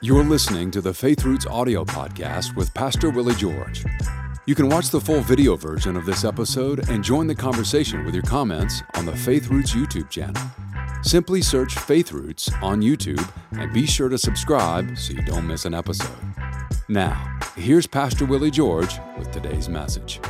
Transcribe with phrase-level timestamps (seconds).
[0.00, 3.84] You're listening to the Faith Roots audio podcast with Pastor Willie George.
[4.46, 8.14] You can watch the full video version of this episode and join the conversation with
[8.14, 10.42] your comments on the Faith Roots YouTube channel.
[11.02, 15.64] Simply search Faith Roots on YouTube and be sure to subscribe so you don't miss
[15.64, 16.16] an episode.
[16.88, 20.20] Now, here's Pastor Willie George with today's message.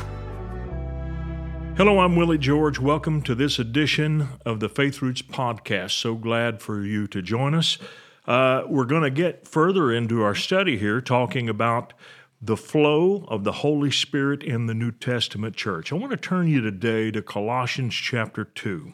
[1.75, 2.79] Hello, I'm Willie George.
[2.79, 5.91] Welcome to this edition of the Faith Roots podcast.
[5.91, 7.77] So glad for you to join us.
[8.27, 11.93] Uh, we're going to get further into our study here, talking about
[12.41, 15.91] the flow of the Holy Spirit in the New Testament church.
[15.91, 18.93] I want to turn you today to Colossians chapter 2.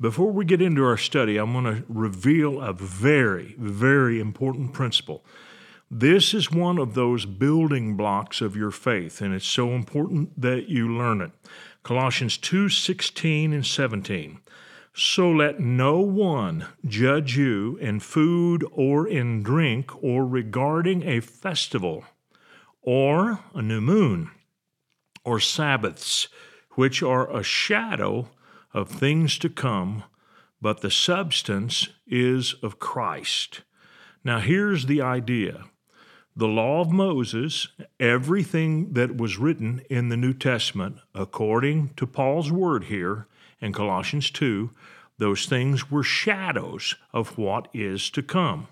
[0.00, 5.24] Before we get into our study, I'm going to reveal a very, very important principle.
[5.90, 10.68] This is one of those building blocks of your faith, and it's so important that
[10.68, 11.32] you learn it.
[11.82, 14.40] Colossians 2 16 and 17.
[15.02, 22.04] So let no one judge you in food or in drink or regarding a festival
[22.82, 24.30] or a new moon
[25.24, 26.28] or Sabbaths,
[26.72, 28.28] which are a shadow
[28.74, 30.04] of things to come,
[30.60, 33.62] but the substance is of Christ.
[34.22, 35.64] Now, here's the idea
[36.36, 42.52] the law of Moses, everything that was written in the New Testament, according to Paul's
[42.52, 43.26] word here,
[43.60, 44.70] in Colossians 2,
[45.20, 48.68] those things were shadows of what is to come.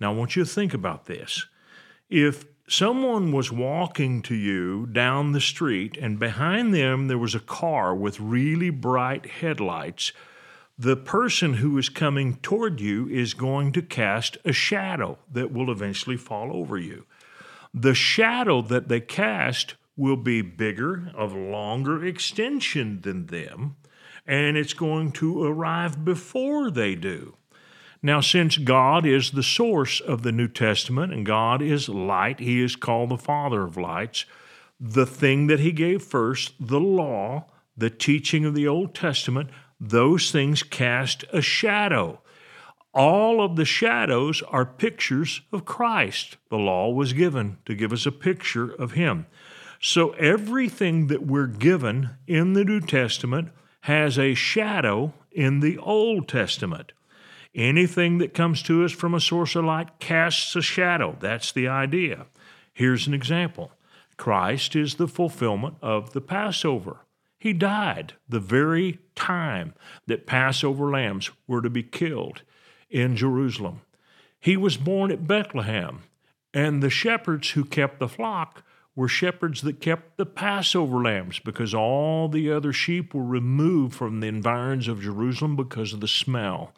[0.00, 1.46] Now, I want you to think about this.
[2.10, 7.40] If someone was walking to you down the street and behind them there was a
[7.40, 10.12] car with really bright headlights,
[10.78, 15.70] the person who is coming toward you is going to cast a shadow that will
[15.70, 17.04] eventually fall over you.
[17.74, 23.76] The shadow that they cast will be bigger, of longer extension than them,
[24.26, 27.36] and it's going to arrive before they do.
[28.02, 32.60] Now, since God is the source of the New Testament and God is light, He
[32.60, 34.24] is called the Father of lights,
[34.80, 37.46] the thing that He gave first, the law,
[37.76, 39.50] the teaching of the Old Testament,
[39.80, 42.20] those things cast a shadow.
[42.92, 46.36] All of the shadows are pictures of Christ.
[46.50, 49.26] The law was given to give us a picture of Him.
[49.80, 53.50] So everything that we're given in the New Testament
[53.82, 56.92] has a shadow in the Old Testament.
[57.54, 61.16] Anything that comes to us from a source of light casts a shadow.
[61.20, 62.26] That's the idea.
[62.72, 63.72] Here's an example
[64.16, 67.00] Christ is the fulfillment of the Passover.
[67.38, 69.74] He died the very time
[70.06, 72.42] that Passover lambs were to be killed
[72.88, 73.80] in Jerusalem.
[74.38, 76.04] He was born at Bethlehem,
[76.54, 78.62] and the shepherds who kept the flock
[78.94, 84.20] were shepherds that kept the Passover lambs because all the other sheep were removed from
[84.20, 86.74] the environs of Jerusalem because of the smell.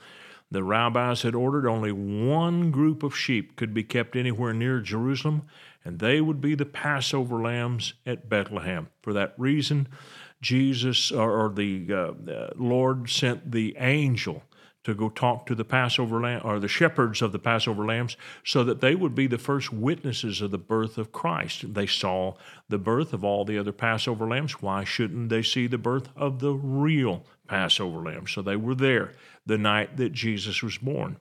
[0.50, 5.42] The rabbis had ordered only one group of sheep could be kept anywhere near Jerusalem,
[5.84, 8.88] and they would be the Passover lambs at Bethlehem.
[9.02, 9.88] For that reason,
[10.40, 14.44] Jesus or, the uh, Lord sent the angel
[14.84, 18.62] to go talk to the Passover lamb or the shepherds of the Passover lambs so
[18.64, 21.74] that they would be the first witnesses of the birth of Christ.
[21.74, 22.34] They saw
[22.68, 24.62] the birth of all the other Passover lambs.
[24.62, 28.26] Why shouldn't they see the birth of the real Passover lamb?
[28.26, 29.12] So they were there
[29.46, 31.16] the night that Jesus was born.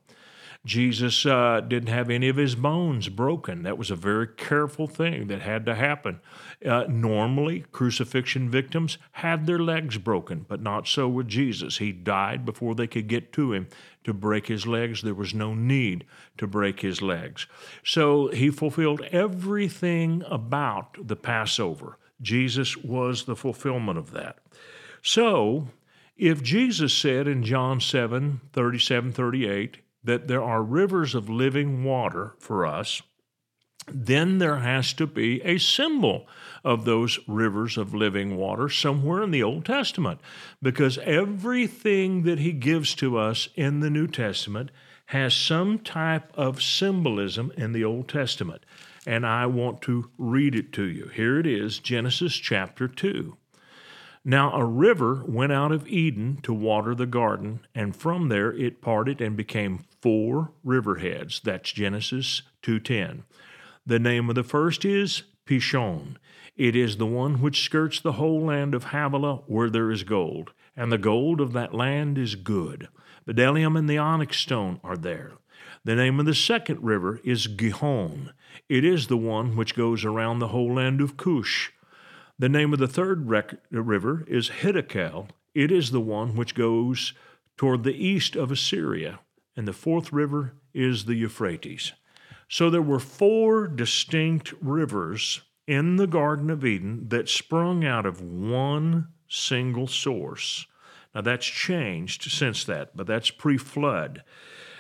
[0.66, 3.63] Jesus uh, didn't have any of his bones broken.
[3.63, 6.22] That was a very careful thing that had to happen.
[6.66, 11.79] Uh, normally, crucifixion victims had their legs broken, but not so with Jesus.
[11.79, 13.68] He died before they could get to him
[14.06, 15.01] to break his legs.
[15.01, 16.06] There was no need
[16.38, 17.45] to break his legs.
[17.84, 21.97] So he fulfilled everything about the Passover.
[22.22, 24.38] Jesus was the fulfillment of that.
[25.01, 25.68] So,
[26.16, 32.34] if Jesus said in John 7 37 38, that there are rivers of living water
[32.40, 33.02] for us,
[33.88, 36.28] then there has to be a symbol
[36.64, 40.22] of those rivers of living water somewhere in the Old Testament
[40.62, 44.72] because everything that he gives to us in the New Testament
[45.07, 48.66] has some type of symbolism in the Old Testament.
[49.06, 51.10] And I want to read it to you.
[51.13, 53.38] Here it is Genesis chapter 2.
[54.25, 58.81] Now a river went out of Eden to water the garden, and from there it
[58.81, 61.42] parted and became four riverheads.
[61.42, 63.24] That's Genesis 2:10.
[63.86, 66.16] The name of the first is Pishon.
[66.56, 70.54] It is the one which skirts the whole land of Havilah where there is gold,
[70.78, 72.88] and the gold of that land is good.
[73.28, 75.34] Bdellium and the onyx stone are there.
[75.84, 78.31] The name of the second river is Gihon.
[78.70, 81.72] It is the one which goes around the whole land of Cush.
[82.39, 85.30] The name of the third rec- river is Hiddekel.
[85.53, 87.13] It is the one which goes
[87.57, 89.19] toward the east of Assyria.
[89.56, 91.94] and the fourth river is the Euphrates.
[92.50, 98.21] So there were four distinct rivers in the Garden of Eden that sprung out of
[98.21, 100.65] one single source.
[101.13, 104.24] Now that's changed since that, but that's pre flood.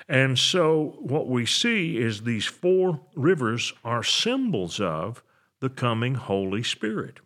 [0.09, 5.23] And so what we see is these four rivers are symbols of
[5.59, 7.19] the coming Holy Spirit.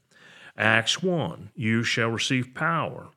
[0.58, 3.10] Acts 1 You shall receive power.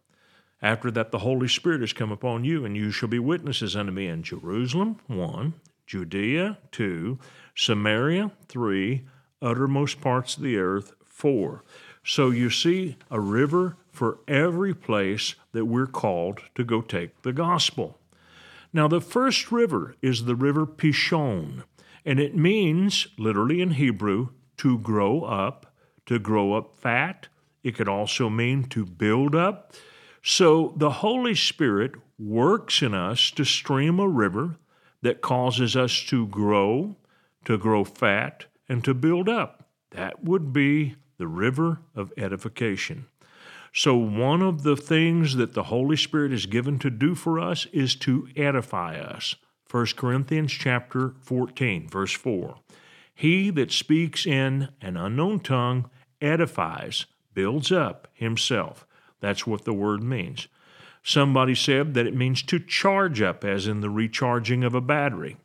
[0.63, 3.93] After that, the Holy Spirit has come upon you, and you shall be witnesses unto
[3.93, 5.55] me in Jerusalem, 1,
[5.87, 7.19] Judea, 2,
[7.57, 9.03] Samaria, 3,
[9.41, 11.65] uttermost parts of the earth, 4.
[12.05, 17.33] So you see a river for every place that we're called to go take the
[17.33, 17.99] gospel.
[18.73, 21.65] Now, the first river is the river Pishon,
[22.05, 24.29] and it means, literally in Hebrew,
[24.59, 25.70] to grow up,
[26.11, 27.29] to grow up fat.
[27.63, 29.75] It could also mean to build up.
[30.25, 34.57] So the Holy Spirit works in us to stream a river
[35.03, 36.97] that causes us to grow,
[37.45, 39.69] to grow fat, and to build up.
[39.93, 43.07] That would be the river of edification.
[43.73, 47.67] So, one of the things that the Holy Spirit is given to do for us
[47.67, 49.37] is to edify us.
[49.71, 52.57] 1 Corinthians chapter 14, verse 4.
[53.15, 55.91] He that speaks in an unknown tongue
[56.21, 58.87] edifies, builds up himself.
[59.21, 60.49] That's what the word means.
[61.03, 65.37] Somebody said that it means to charge up, as in the recharging of a battery.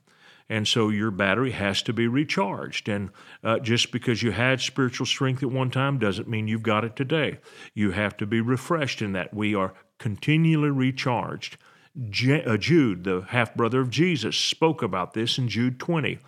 [0.47, 2.87] And so your battery has to be recharged.
[2.87, 3.09] And
[3.43, 6.95] uh, just because you had spiritual strength at one time doesn't mean you've got it
[6.95, 7.39] today.
[7.73, 9.33] You have to be refreshed in that.
[9.33, 11.57] We are continually recharged.
[11.97, 16.19] uh, Jude, the half brother of Jesus, spoke about this in Jude 20.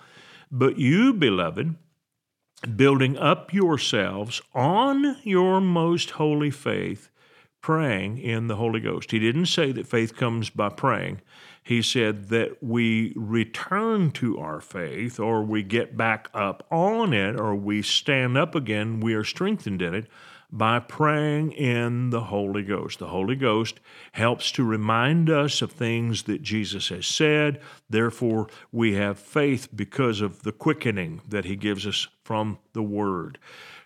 [0.50, 1.76] But you, beloved,
[2.76, 7.10] building up yourselves on your most holy faith,
[7.62, 9.12] praying in the Holy Ghost.
[9.12, 11.22] He didn't say that faith comes by praying
[11.68, 17.38] he said that we return to our faith or we get back up on it
[17.38, 20.08] or we stand up again, we are strengthened in it
[20.52, 23.00] by praying in the Holy Ghost.
[23.00, 23.80] The Holy Ghost
[24.14, 27.60] helps to remind us of things that Jesus has said.
[27.90, 33.40] Therefore, we have faith because of the quickening that He gives us from the Word.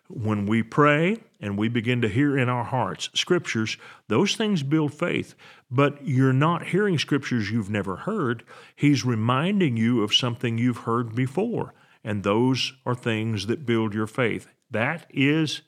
[0.07, 4.93] When we pray and we begin to hear in our hearts scriptures, those things build
[4.93, 5.35] faith
[5.71, 8.43] but you're not hearing scriptures you've never heard.
[8.75, 11.73] He's reminding you of something you've heard before.
[12.03, 14.47] And those are things that build your faith.
[14.69, 15.61] That is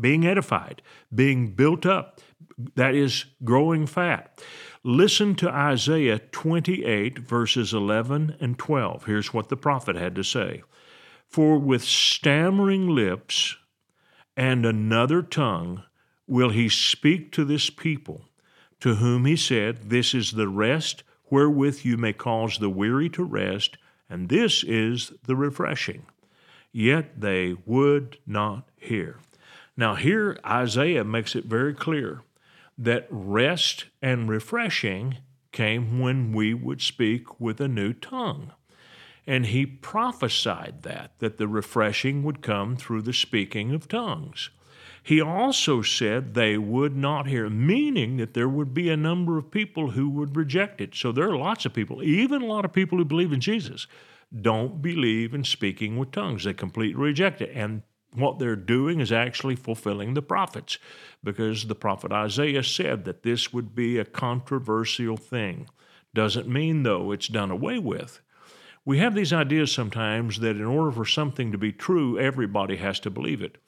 [0.00, 0.82] being edified,
[1.14, 2.20] being built up.
[2.74, 4.40] That is growing fat.
[4.82, 9.04] Listen to Isaiah 28, verses 11 and 12.
[9.04, 10.62] Here's what the prophet had to say
[11.28, 13.56] For with stammering lips
[14.36, 15.84] and another tongue
[16.26, 18.24] will he speak to this people
[18.80, 23.22] to whom he said, This is the rest wherewith you may cause the weary to
[23.22, 23.76] rest,
[24.08, 26.06] and this is the refreshing.
[26.72, 29.18] Yet they would not hear.
[29.76, 32.22] Now, here Isaiah makes it very clear
[32.76, 35.18] that rest and refreshing
[35.52, 38.52] came when we would speak with a new tongue.
[39.26, 44.50] And he prophesied that, that the refreshing would come through the speaking of tongues.
[45.02, 49.50] He also said they would not hear, meaning that there would be a number of
[49.50, 50.94] people who would reject it.
[50.94, 53.86] So there are lots of people, even a lot of people who believe in Jesus,
[54.40, 56.44] don't believe in speaking with tongues.
[56.44, 57.50] They completely reject it.
[57.54, 57.82] And
[58.14, 60.78] what they're doing is actually fulfilling the prophets,
[61.22, 65.68] because the prophet Isaiah said that this would be a controversial thing.
[66.12, 68.20] Doesn't mean, though, it's done away with.
[68.84, 72.98] We have these ideas sometimes that in order for something to be true, everybody has
[73.00, 73.58] to believe it.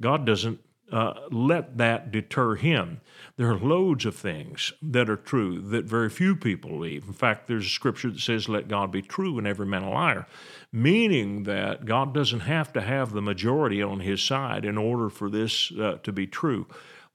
[0.00, 0.60] God doesn't
[0.92, 3.00] uh, let that deter him.
[3.36, 7.06] There are loads of things that are true that very few people believe.
[7.06, 9.90] In fact, there's a scripture that says, Let God be true and every man a
[9.90, 10.26] liar,
[10.72, 15.30] meaning that God doesn't have to have the majority on his side in order for
[15.30, 16.66] this uh, to be true.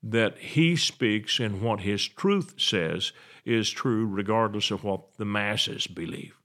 [0.02, 3.12] That he speaks and what his truth says
[3.44, 6.38] is true regardless of what the masses believe.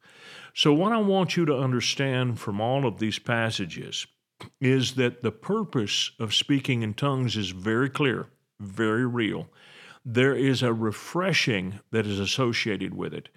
[0.54, 4.06] So, what I want you to understand from all of these passages
[4.61, 8.28] is that the purpose of speaking in tongues is very clear,
[8.59, 9.49] very real.
[10.04, 13.28] There is a refreshing that is associated with it.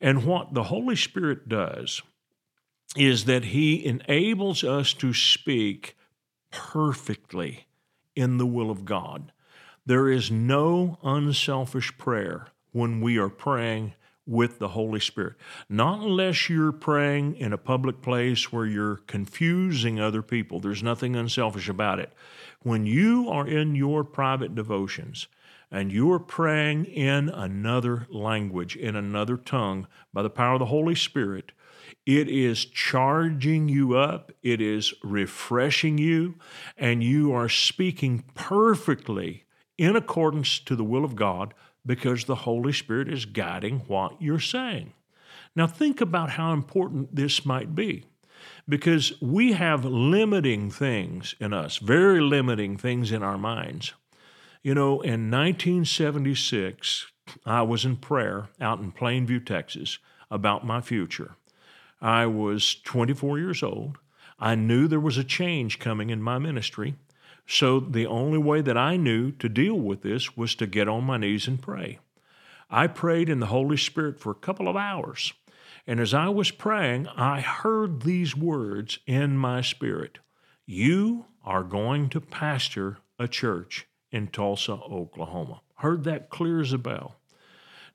[0.00, 2.02] And what the Holy Spirit does
[2.96, 5.96] is that He enables us to speak
[6.50, 7.66] perfectly
[8.16, 9.32] in the will of God.
[9.86, 13.94] There is no unselfish prayer when we are praying
[14.26, 15.34] with the Holy Spirit.
[15.68, 20.60] Not unless you're praying in a public place where you're confusing other people.
[20.60, 22.12] There's nothing unselfish about it.
[22.62, 25.26] When you are in your private devotions
[25.70, 30.94] and you're praying in another language, in another tongue, by the power of the Holy
[30.94, 31.52] Spirit,
[32.06, 36.34] it is charging you up, it is refreshing you,
[36.76, 39.44] and you are speaking perfectly
[39.78, 44.40] in accordance to the will of God because the Holy Spirit is guiding what you're
[44.40, 44.92] saying.
[45.56, 48.04] Now, think about how important this might be
[48.68, 53.92] because we have limiting things in us, very limiting things in our minds.
[54.62, 57.06] You know, in 1976,
[57.44, 59.98] I was in prayer out in Plainview, Texas,
[60.30, 61.36] about my future.
[62.00, 63.98] I was 24 years old.
[64.38, 66.94] I knew there was a change coming in my ministry.
[67.52, 71.02] So the only way that I knew to deal with this was to get on
[71.02, 71.98] my knees and pray.
[72.70, 75.32] I prayed in the Holy Spirit for a couple of hours.
[75.84, 80.20] And as I was praying, I heard these words in my spirit
[80.64, 85.62] You are going to pastor a church in Tulsa, Oklahoma.
[85.78, 87.16] Heard that clear as a bell.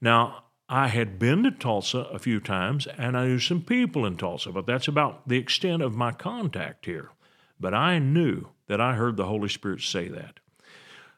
[0.01, 4.17] Now, I had been to Tulsa a few times and I knew some people in
[4.17, 7.11] Tulsa, but that's about the extent of my contact here.
[7.59, 10.39] But I knew that I heard the Holy Spirit say that.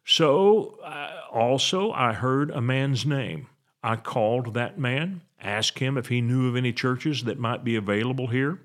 [0.06, 3.48] So, uh, also, I heard a man's name.
[3.84, 7.75] I called that man, asked him if he knew of any churches that might be
[7.75, 8.60] available here.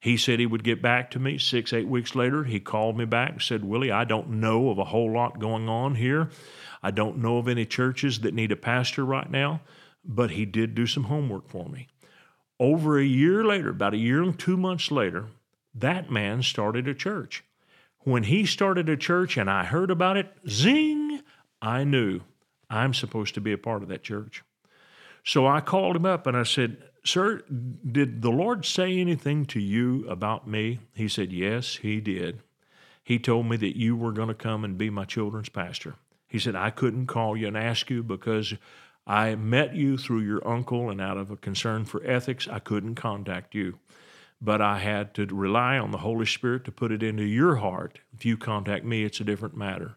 [0.00, 1.38] He said he would get back to me.
[1.38, 4.78] Six, eight weeks later, he called me back and said, Willie, I don't know of
[4.78, 6.30] a whole lot going on here.
[6.82, 9.62] I don't know of any churches that need a pastor right now,
[10.04, 11.88] but he did do some homework for me.
[12.60, 15.26] Over a year later, about a year and two months later,
[15.78, 17.44] that man started a church.
[18.00, 21.20] When he started a church and I heard about it, zing,
[21.60, 22.20] I knew
[22.70, 24.42] I'm supposed to be a part of that church.
[25.24, 27.42] So I called him up and I said, Sir,
[27.90, 30.80] did the Lord say anything to you about me?
[30.94, 32.40] He said, Yes, He did.
[33.02, 35.94] He told me that you were going to come and be my children's pastor.
[36.26, 38.54] He said, I couldn't call you and ask you because
[39.06, 42.96] I met you through your uncle, and out of a concern for ethics, I couldn't
[42.96, 43.78] contact you.
[44.40, 48.00] But I had to rely on the Holy Spirit to put it into your heart.
[48.14, 49.96] If you contact me, it's a different matter.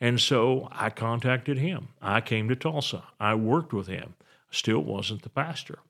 [0.00, 1.88] And so I contacted him.
[2.00, 3.04] I came to Tulsa.
[3.20, 4.14] I worked with him
[4.52, 5.80] still wasn't the pastor.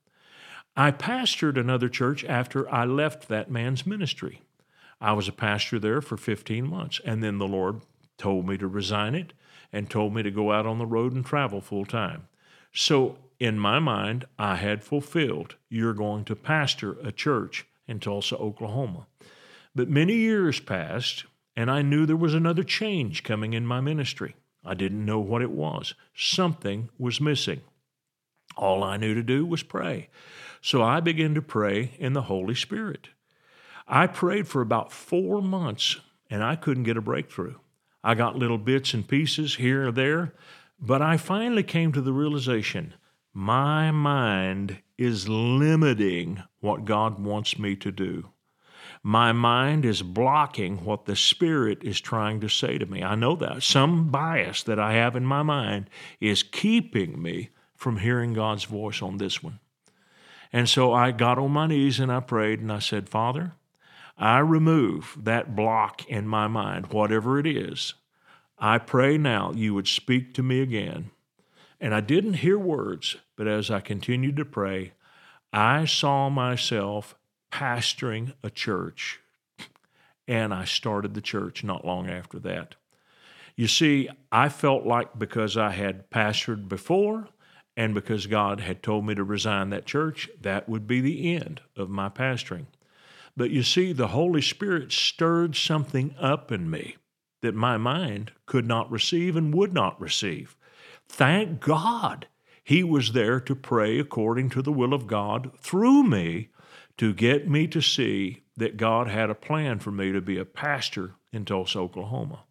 [0.75, 4.41] I pastored another church after I left that man's ministry.
[5.01, 7.83] I was a pastor there for 15 months, and then the Lord
[8.17, 9.33] told me to resign it
[9.73, 12.29] and told me to go out on the road and travel full time.
[12.73, 18.37] So, in my mind, I had fulfilled you're going to pastor a church in Tulsa,
[18.37, 19.07] Oklahoma.
[19.75, 24.35] But many years passed, and I knew there was another change coming in my ministry.
[24.65, 25.95] I didn't know what it was.
[26.15, 27.61] Something was missing.
[28.57, 30.09] All I knew to do was pray.
[30.61, 33.09] So I began to pray in the Holy Spirit.
[33.87, 37.57] I prayed for about four months and I couldn't get a breakthrough.
[38.05, 40.35] I got little bits and pieces here or there,
[40.81, 42.95] but I finally came to the realization
[43.35, 48.29] my mind is limiting what God wants me to do.
[49.03, 53.03] My mind is blocking what the Spirit is trying to say to me.
[53.03, 53.63] I know that.
[53.63, 59.03] Some bias that I have in my mind is keeping me from hearing God's voice
[59.03, 59.59] on this one.
[60.53, 63.55] And so I got on my knees and I prayed and I said, Father,
[64.17, 67.95] I remove that block in my mind, whatever it is.
[68.59, 71.11] I pray now you would speak to me again.
[71.83, 74.93] And I didn't hear words, but as I continued to pray,
[75.53, 77.17] I saw myself
[77.51, 79.19] pastoring a church.
[80.29, 82.77] And I started the church not long after that.
[83.57, 87.29] You see, I felt like because I had pastored before,
[87.77, 91.63] and because God had told me to resign that church, that would be the end
[91.77, 92.67] of my pastoring.
[93.37, 96.97] But you see, the Holy Spirit stirred something up in me
[97.41, 100.55] that my mind could not receive and would not receive.
[101.13, 102.27] Thank God
[102.65, 106.49] He was there to pray according to the will of God through me
[106.97, 110.47] to get me to see that God had a plan for me to be a
[110.47, 112.45] pastor in Tulsa, Oklahoma.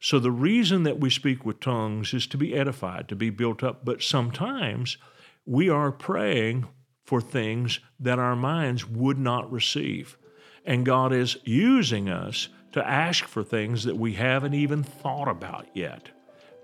[0.00, 3.62] So the reason that we speak with tongues is to be edified, to be built
[3.62, 3.86] up.
[3.86, 4.98] But sometimes
[5.46, 6.68] we are praying
[7.04, 10.18] for things that our minds would not receive.
[10.66, 15.68] And God is using us to ask for things that we haven't even thought about
[15.74, 16.10] yet.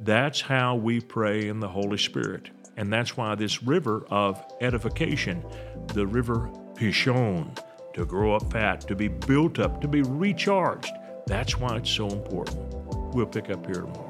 [0.02, 2.50] That's how we pray in the Holy Spirit.
[2.76, 5.44] And that's why this river of edification,
[5.88, 7.58] the river Pishon,
[7.92, 10.92] to grow up fat, to be built up, to be recharged,
[11.26, 12.74] that's why it's so important.
[13.14, 14.09] We'll pick up here tomorrow.